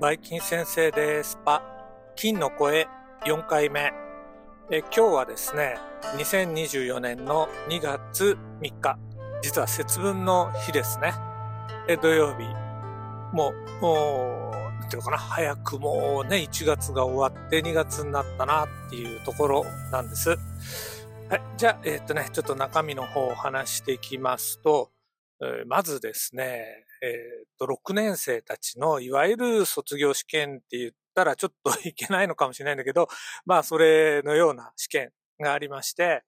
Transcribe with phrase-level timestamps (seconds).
[0.00, 1.36] バイキン先生です。
[1.44, 1.60] パ、
[2.14, 2.86] 金の声
[3.26, 3.92] 4回目。
[4.70, 5.74] え今日はですね、
[6.18, 8.96] 2024年の2月3日。
[9.42, 11.14] 実は節分の日ですね。
[11.88, 12.44] え土曜日。
[13.34, 20.30] もう、もう、なんていうのかな、早くもうね、1月が終わって2月になったなっていうところなんです。
[20.30, 21.42] はい。
[21.56, 24.92] じゃあ、えっ、とね、ちょっと中身の方を話していきますと、
[25.66, 33.08] まずですね、えっ、と、6年生たちのいわゆる卒業試験って言ったらちょっと いけないのかもしれないんだけど、
[33.46, 36.24] まあ、それのような試験がありまして、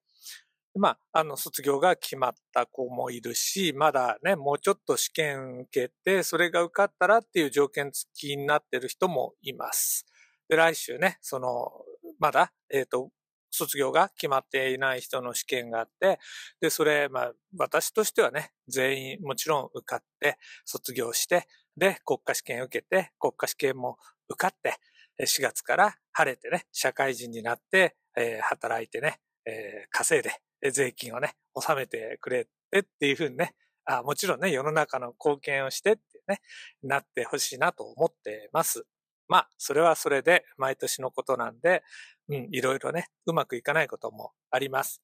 [0.73, 10.05] まあ、あの、卒業が決まった子もいるし、まだね、もうちょっと試験受けて、それが受かったらっていう条件付きになってる人もいます。
[10.47, 11.71] で、来週ね、その、
[12.19, 13.09] まだ、えっ、ー、と、
[13.51, 16.19] 卒業が決まっていない人の試験があって、
[16.59, 23.97] で、それ、まあ、私としてはね、全員もちろん受かって、卒業して、で、国家試験受けて、国家試験も
[24.29, 24.77] 受かって、
[25.19, 33.55] 4月から晴れてね、社会人になって、えー、働いてね、えー、稼いで、税金をね、納めてくれてっていうふうにね、
[33.85, 36.39] あもちろんね、世の中の貢献をしてってね、
[36.83, 38.85] なってほしいなと思ってます。
[39.31, 41.83] まあ、それはそれで毎年のことなんで、
[42.27, 45.01] うん、いろいろね、うまくいかないこともあります。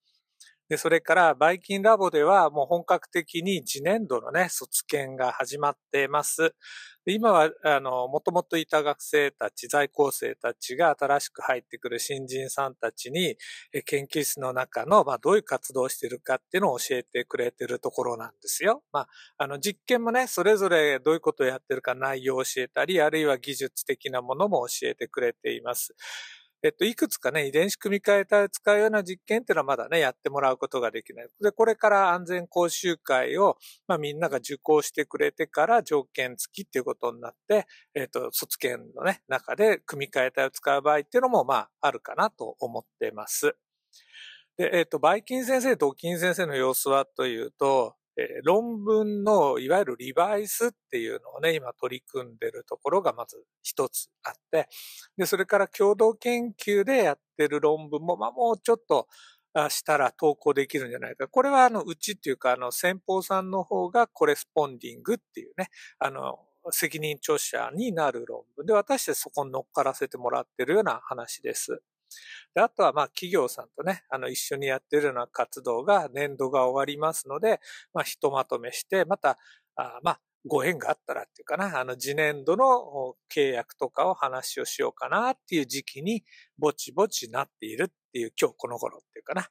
[0.69, 6.53] で、それから、バイキンラボではもう本格的に次年度のね、卒検が始まっています。
[7.05, 13.38] 今は、あの、もともといた学生たち、在校生たちが新しく入ってくる新人さんたちに、
[13.85, 18.83] 研究室の中の、まあ、どういう活動をしているかっていうのを教えてくれてるところなんですよ。
[18.91, 25.95] まあ、あの、実験もね、それぞれどういうことをやってるか内容を教えたり、あるいは技術的なものも教えてくれています。
[26.63, 31.30] えっと、いくつかね、遺伝子組み換えたを使うような実験っていうのはまだね、やってもらうことができない。
[31.39, 43.55] で、これから安全講習会を、まあみんなが受講してくれてから条件付きっていうことになって、えっと、卒検のね、中で組み換え体を使う場合っていうのもまああるかなと思ってます。
[44.58, 54.67] で、えっと、バイキン先生、ドキン先生の様子はというと、え、論文のいわゆるリバイスっていうのをね、今取り組んでるところがまず一つあって、
[55.17, 59.08] で、それから共同研究でやってる論文も、まあもうちょっと
[59.70, 61.27] したら投稿できるんじゃないか。
[61.27, 65.70] これはあの、うちっていうか、あの、先方さんの方がコレスポンディングっていうね、
[66.00, 66.39] あの、
[66.72, 71.82] 責任著者になる論文で、私でそこに乗っからせてもらってるような話です。
[72.54, 77.60] であとは、まあ、企業さんとね、あの、一緒にやってるような活動が年度が終わりますので、
[77.94, 79.38] まあ、ひとまとめして、また、
[79.76, 86.23] あまあ、ご縁があったらっていうかな、あの、次年度の契約とかを話をしようかなっていう時期に、
[86.58, 89.48] ぼちぼちなっているっていう今日この頃っていうかな。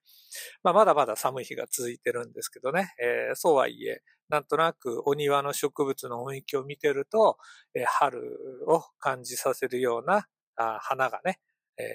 [0.63, 7.37] まあ、まだまだ寒い日が続いてるんですけどね、えー、そうはいえ、なんとなくお庭の植物の雰囲気を見てると、
[7.75, 8.39] えー、春
[8.69, 11.39] を感じさせるようなあ花がね、
[11.79, 11.87] えー、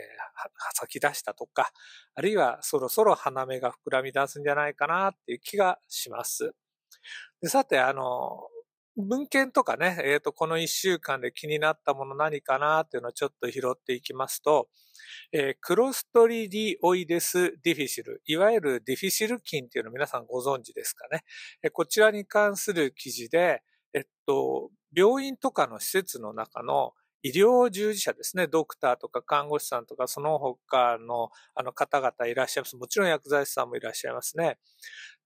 [0.74, 1.72] 咲き出したとか、
[2.16, 6.54] あるいはそろそろ花芽が膨らみ出すんじゃないかなっていう気がします。
[7.42, 8.40] でさて、あの、
[8.98, 14.68] 文献とかね、えっ、ー、と、この一週間で気になったもの何かなっていうのをちょっと拾っていきますと、
[15.32, 21.24] えー、クロストリディオイデスディフィシル、いわゆるディフィシル菌っていうのを皆さんご存知ですかね。
[21.64, 23.64] えー、こちらに関する記事で、
[23.94, 26.92] えっと、病院とかの施設の中の
[27.24, 32.76] 医療従事者ですね、ドクターとか看護師さんとか、その他のあの方々いらっしゃいます。
[32.76, 34.58] もちろん薬剤師さんもいらっしゃいますね。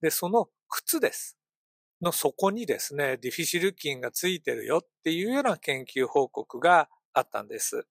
[0.02, 1.38] で、その靴です。
[2.02, 7.86] の底にですね、ディフィシル菌がついてるよっていうような研究報告があったんです。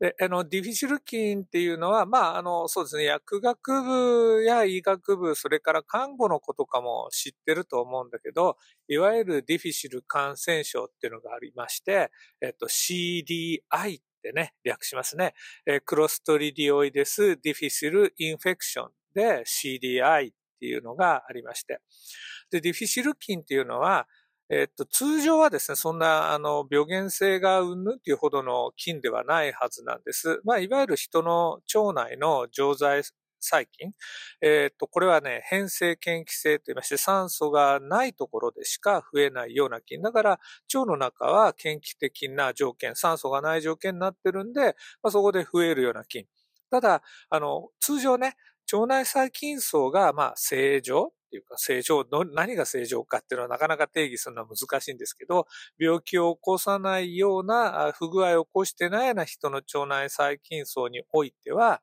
[0.00, 12.10] で、あの、ディフィシル菌っていうのは、まあ、あの、そうですね、薬学部や医学部、それから看護の子とかも知ってると思うんだけど、いわゆるディフィシル感染症っていうのがありまして、
[12.40, 15.34] えっと、CDI ってね、略しますね。
[15.66, 21.80] え Clostridioides difficile infection で CDI っていうのがありまして。
[22.50, 24.06] で、ディフィシル菌っていうのは、
[24.50, 30.40] えっと、通常はですね、そんな、あの、病原性がうんぬっていうほどの菌ではないはずなんです。
[30.44, 33.02] まあ、いわゆる人の腸内の常在
[33.40, 33.92] 細菌。
[34.40, 40.00] えっと、これはね、変性嫌気性と言いまして、酸素がないところでしか増えないような菌。
[40.00, 40.30] だから、
[40.74, 46.24] 腸の中は嫌気的な条件、酸素がない条件になってるんで、まあ、そこで増えるような菌。
[46.70, 48.34] ただ、あの、通常ね、
[48.72, 51.12] 腸内細菌層が、まあ、正常。
[51.28, 55.46] っていうか、正常の、何が正常かっていうのはなかなか定義するのは難しいんですけど、
[55.78, 61.82] 病気を起こさないような、不具合を起こしてないような人の腸内細菌層においては、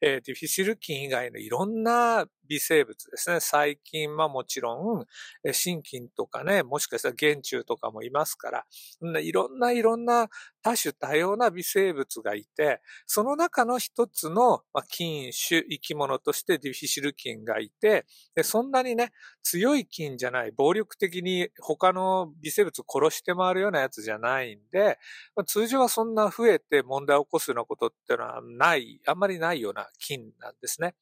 [0.00, 3.40] えー、ディフィシル菌以外のいろんな微生物ですね。
[3.40, 5.06] 細菌はもちろん、
[5.52, 10.28] 心菌とかね、もしかしたら原虫とかもいますから、いろんないろんな
[10.62, 18.06] 多種多様な微生物がいて、その中の一つの菌種、生き物としてディフィシル菌がいて、
[18.42, 19.12] そんなにね、
[19.42, 24.98] 強い菌じゃない、暴力的に他の微生物を殺して回るようなやつじゃないんで、
[25.46, 30.94] 通常はそんな増えて問題を起こすようなことっていうのはない、あんまりないような菌なんですね。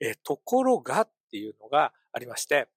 [0.00, 2.68] えところがっていうのがありまして、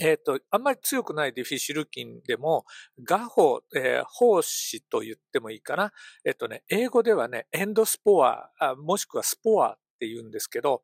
[0.00, 2.64] えっ、ー、と、あんまり強くないディフィシル菌でも、
[3.02, 5.92] ガホ、えー、胞子と言ってもいいかな。
[6.24, 10.82] えっ、ー、とね、英語ではね、エンドスポア、もしくはスポアって言うんですけど、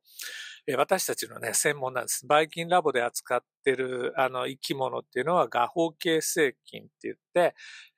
[0.72, 2.26] 私たちのね、専門なんです。
[2.26, 7.16] バイキンラボで扱ってるあの生き物っていうのは画法形成菌って言っ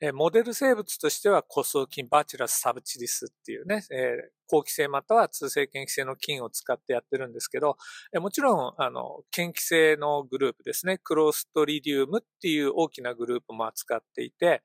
[0.00, 7.76] て、モデル生物としてはコソ菌バチラスサブチリスっていうね、え後期性または通性嫌気性の菌を使ってやってるんですけど、
[8.14, 14.62] もちろん、あの、嫌気性のグループですね、クロストリディウムっていう大きなグループも扱っていて、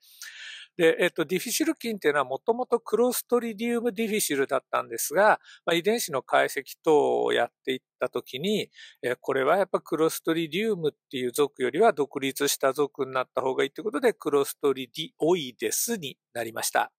[0.78, 8.70] で、えっと、ディフィシル菌っていうのはもともとクロストリディウムディフィシルだったんですが、まあ、遺伝子の解析等をやっていったときに、
[9.04, 16.92] えこれはやっぱクロストリディウムっていう属よりは独立した属になった方がいいということで、クロストリディオイデスになりました。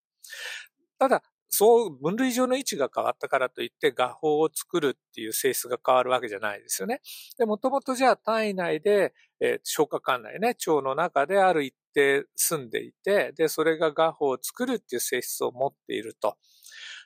[0.98, 1.22] ただ、
[1.54, 7.02] そう、分類上の位置が変わったからといって画法を作るっていう性質が変わるわけじゃないですよね。
[7.36, 16.36] で、もともとじゃあ体内で、えー、消化管内ね、腸の中である一定住んでいて、で、それが画法を作るっていう性質を持っていると。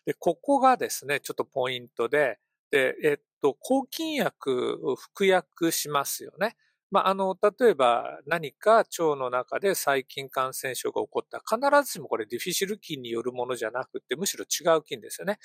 [0.06, 2.38] で、ここがですね、ちょっとポイントで、
[2.71, 6.56] で、えっと、抗菌薬を服薬しますよね。
[6.91, 15.39] まあ、あの、例えば何か腸の中で細菌感染症が起こった必ずしもこれディフィシル菌によるものじゃなくて、むしろ違う菌ですよね。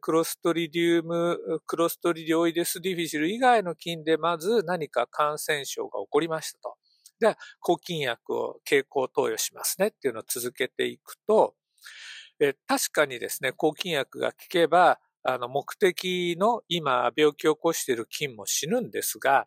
[0.00, 6.77] クロストリディウム、クロストリデオイデスディフィシル以外の菌でまず何か感染症が起こりましたと。
[7.20, 11.54] で、抗菌薬を経口投与しますねっていうのを続けていくと、
[12.40, 19.46] え確かにですね、抗菌薬が効けば、あの、目的の今病気を起こしている菌も死ぬんですが、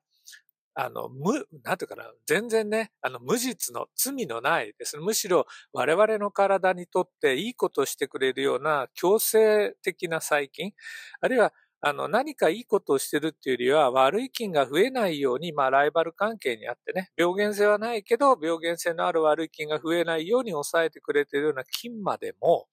[0.76, 5.04] あの、無、なんていうかな、全然ね、あの、無実の、罪のないですね。
[5.04, 10.74] むしろ我々の体にとっていいことをしてくれるような強制的な細菌、
[11.22, 22.68] あるいは、あの、何かいいことをしてるっていうよりは、悪い菌が増えないように、まあ、ライバル関係にあってね、病原性はないけど、病原性のある悪い菌が増えないように抑えてくれているような菌までも、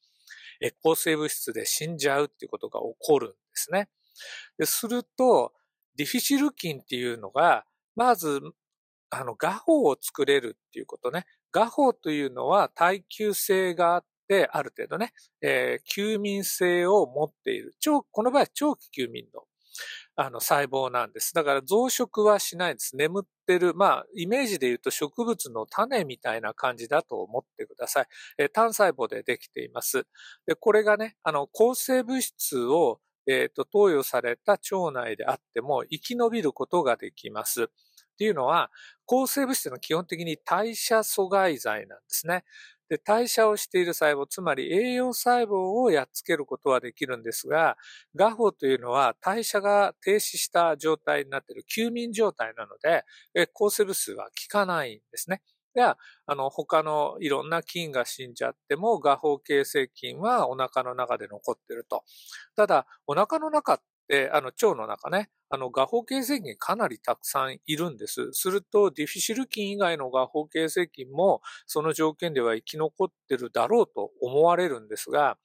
[0.61, 3.89] え抗生物質で死んじゃうっていうことが起こるんですね。
[4.59, 5.55] ですると、
[5.97, 7.65] ディフィシル菌っていうのが、
[7.97, 8.41] まず、
[9.11, 11.25] あの、画法を作れるっていうことね。
[11.51, 17.75] 画法というのは耐久性があって、ある程度ね、えー、休眠性を持っている。
[17.81, 19.43] 超、この場合は長期休眠の、
[20.17, 21.33] あの、細胞なんです。
[21.35, 22.97] だから増殖はしないです。
[22.97, 23.75] 眠ってる。
[23.75, 28.07] まあ、イメージで言うと植物の種みたいな感じだと思ってください。
[28.39, 30.07] えー、単細胞でできています。
[30.47, 37.65] で、これがね、あの、抗生物質をえっ、ー、と、投与された腸内であっても生き延びることができます。
[37.65, 37.67] っ
[38.19, 38.71] ていうのは、
[39.07, 42.45] 抗生物質の基本的に代謝阻害剤なんですね。
[42.89, 47.77] で、代謝をしている細胞、つまり栄養細胞をやっつけることはできるんですが、
[48.15, 53.05] ガホというのは代謝が停止した状態になっている休眠状態なので、
[53.53, 55.43] 抗生物質は効かないんですね。
[55.75, 62.05] が、あの、他のいろんな菌が死んじゃっても、画法形成菌はお腹の中で残ってると。
[62.57, 68.31] ただ、お腹の中っで、あの、腸の中ね、あの、画法形成菌かなりたくさんいるんです。
[68.33, 75.39] すると、ディフィシル菌以外の画法形成菌も、その条件では生き残ってるだろうと思われるんですが、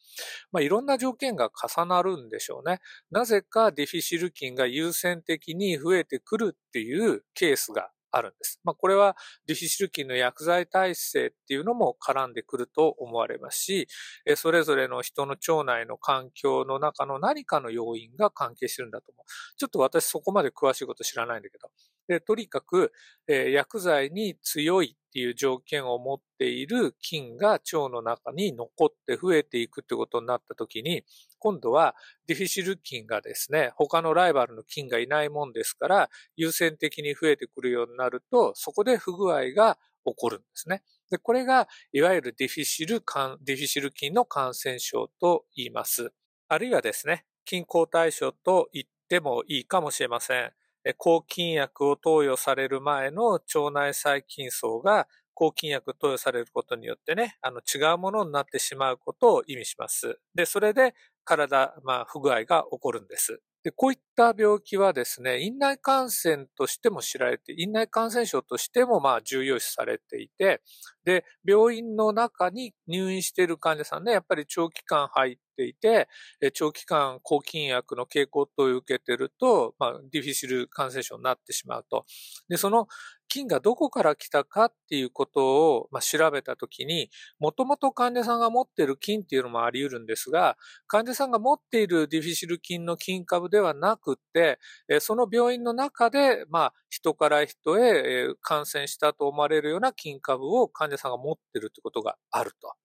[0.51, 2.79] まあ、いろんな条件が重なるんでしょうね。
[3.11, 8.61] なぜかディフィシル菌が優先的に増えてくるっていうケースがあるんです。
[8.63, 9.17] まあ、これは
[9.47, 13.87] デュヒシル菌の薬剤耐性っていうのも絡んでくると思われますし、
[14.35, 19.25] それぞれの人の腸内の環境の中の何かの要因が関係してるんだと思う。
[19.57, 21.69] ちょっと私そこまで詳しいこと知らないんだけど。
[22.07, 22.91] でとにかく、
[23.27, 31.03] えー、薬剤に強いっていう条件を持っている菌が腸の中に残って増えていくってことになった時に、
[31.37, 31.95] 今度は
[32.25, 40.81] ディフィシル菌がですね、他のライバルの菌がいないもんですから、優先的に増えてくるようになると、そこで不具合が起こるんですね。
[41.11, 46.11] で、これが、いわゆるディフィシルディフィシル菌の感染症と言います。
[46.47, 50.53] あるいはですね、菌交代症と言ってもいいかもしれません。
[50.97, 60.19] 抗菌薬を投与される前の腸内細菌叢が抗菌薬投与されることによってね、あの違うものになってしまうことを意味します。
[60.35, 63.41] で、それで体、まあ不具合が起こるんです。
[63.63, 70.61] で、こういった病気はですね、院内感染としても知られて、院内感染症としてもまあ重要視されていて、
[71.05, 76.07] で、病院の中に入院している患者さんね、やっぱり長期間入っていて、
[76.53, 82.05] 長期間抗菌薬の経口投与を受けてると、まあ、ディフィシル感染症になってしまうと。
[82.49, 82.87] で、その
[83.33, 90.55] 菌がどこから来たかっていうことを、まあ、調べたときに、もともと患者さんが持っている菌っていうのもあり得るんですが、
[90.85, 94.59] 患者さんが持っているディフィシル菌の菌株ではなくて、
[94.99, 102.75] その病院の中で、まあ、人から人へ感染したと思われるような菌株を患者さんが持っているということがあると。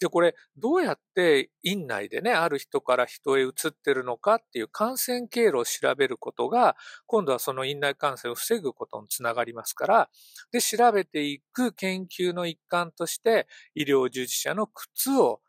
[0.00, 10.10] で、これ、どうやって院内でね、ある人から人へ移ってるのかっていう感染経路を調べることが、今度はその院内感染を防ぐことにつながりますから、
[10.52, 15.40] で、調べていく研究の一環として、医療従事者の靴を、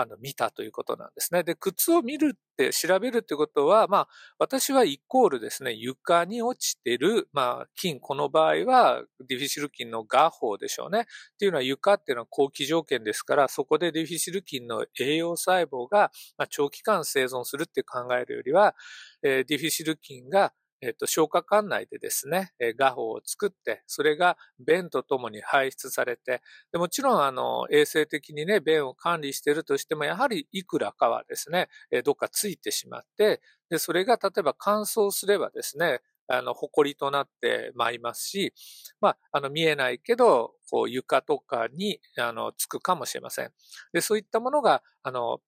[0.00, 1.42] あ、の、見たということなんですね。
[1.42, 11.00] で、靴を見るって、調べるってことは、まあ、私はイコールですね、床に落ちてる、まあ、菌、この場合は、ディフィシル菌の芽胞でしょうね。
[11.00, 11.04] っ
[11.38, 18.76] ていうのは床っていうのは好気条件ですから、そこでディフィシル菌の栄養細胞が、まあ、長期間生存するって考えるよりは、
[19.24, 26.40] えー、ディフィシル菌がえっと、消化管内でですね、画法を作って、それが便とともに排出されて、
[26.72, 31.68] でもちろん、あの、衛生的にね、便を管理しているとしても、やはりいくらかはですね、
[32.04, 38.52] どっかついてしまって、で、それが例えば乾燥すればですね、あの、埃となってまいりますし、
[39.00, 43.50] まあ、あの、見えないけど、こう、床とかに、あの、つくかもしれません。
[43.92, 45.40] で、そういったものが、あの、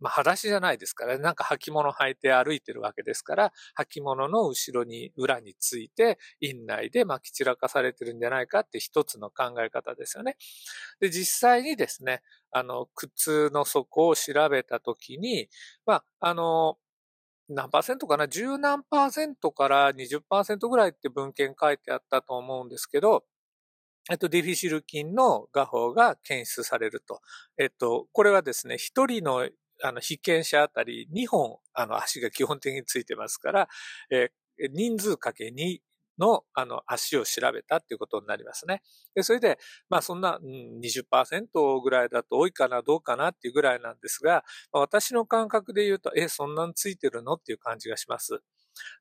[0.00, 3.52] まあ、裸足じゃないですから、ね、なんか履物履いて歩いてるわけですから、
[3.94, 10.36] 履物の後ろに、裏について、院内でまき散らかされてるんじゃないかって一つの考え方ですよね。
[11.00, 15.48] で、実際にですね、あの、靴の底を調べたときに、
[15.86, 16.78] まあ、あの、
[17.48, 18.28] 何パーセントかな？
[18.28, 23.24] 十何パーセントから20%ぐらいって文献書いてあったと思うんですけど、
[24.10, 27.20] えっと、ディフィシル菌の画法が検出されると。
[27.58, 29.48] えっと、これはですね、一人の
[29.82, 33.68] あの、被験者あたり2本、あの、足が基本的についてますから、
[34.10, 35.80] えー、人数かけ2
[36.18, 38.82] の、あの、足を調べたっていうことになりますね。
[39.14, 39.58] で、それで、
[39.88, 48.40] まあ、そんな、ん、20%ぐらいだと多いかな、どうかなっていうぐらいなんですが、まあ、私の感覚で言うと、え、そんなんついてるのっていう感じがします。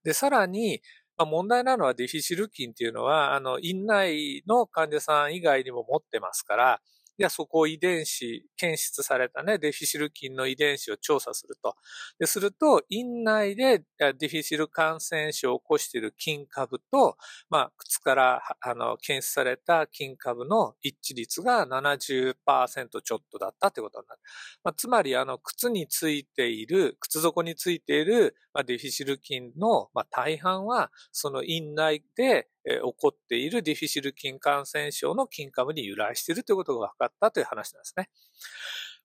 [0.03, 0.81] で、さらに、
[1.17, 6.81] まあ、問題なのはディフィシル菌っていうのは、あの、院内の患者さん以外にも持ってますから、
[7.17, 11.75] や、そこを遺伝子、検出されたね、デフィシル菌の遺伝子を調査すると。
[12.19, 13.83] で、すると、院内で
[14.17, 17.17] デフィシル感染症を起こしている菌株と、
[17.49, 24.21] まあ、靴から、あの、検出された菌株の一致率が70%ちょっとだったってことになる。
[24.63, 38.09] まあ、つまり、あの、靴についている、靴底についている、まあ、デフィシル菌の、まあ、大半は、その院内でえ起こっているディフィシル菌感染症の菌株に由来しているということが分かったという話なんですね。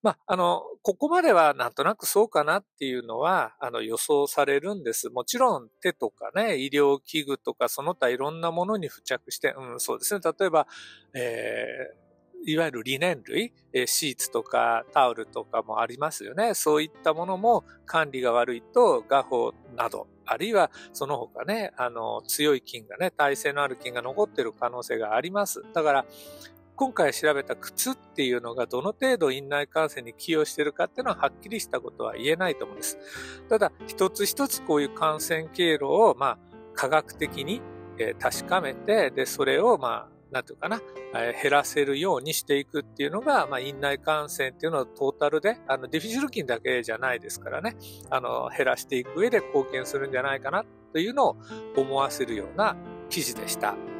[0.02, 5.08] まあ、あの、ここまではなんとなくそうかなっていうのは、あの、予想されるんです。
[5.08, 10.20] もちろん手とかね、医療器具とかその他いろんなものに付着して、うん、そうですね。
[10.38, 10.66] 例えば、
[11.14, 12.06] えー
[12.44, 13.52] いわゆるリネン類、
[13.86, 16.54] シーツとかタオルとかもありますよね。
[16.54, 25.62] そういったものも管理が悪いと、画法など、あるいはその他ね、あの、強い菌がね、耐性のある菌が残ってる可能性があります。
[25.72, 26.06] だから、
[26.76, 32.98] 今回調べた靴っていうのがどの程度院内感染に寄与してるかっていうのははっきりしたことは言えないと思うんです。
[33.48, 36.38] ただ、一つ一つこういう感染経路を、まあ、
[36.74, 37.62] 科学的に
[37.98, 40.80] え確かめて、で、それを、まあ、なんていうかな、
[41.14, 47.76] えー、減らせるようにしていくっていうのが、まあ、院内感染っていうのはトータルで、あの、ディフィジル菌だけじゃないですからね、
[48.10, 51.36] あの、減らしていく上で貢献するんじゃないかなというのを
[51.76, 52.76] 思わせるような
[53.08, 53.95] 記事でした。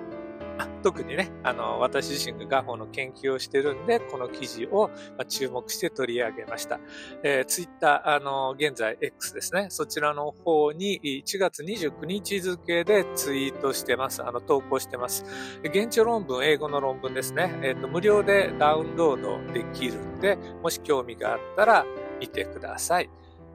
[0.82, 4.90] 特にね、あの、私自身がガホの研究をしてるんで、この記事を
[5.28, 6.80] 注目して取り上げました。
[7.22, 9.66] えー、ツイッター、あの、現在 X ですね。
[9.70, 14.22] そちらの方に1月29日付でツイートしてます。
[14.22, 15.25] あの、投稿してます。
[15.64, 17.58] 現地論文、英語の論文ですね。
[17.62, 21.86] えっ、ー、と、無料でダウンロードできるんで、もし興味があったら
[22.20, 23.10] 見てください。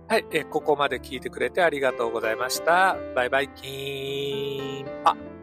[0.08, 2.98] はい、えー、ここまで聞いてくれてありがとうございました。
[3.16, 5.41] バイバイキーンパ。